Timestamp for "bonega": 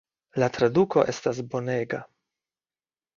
1.51-1.99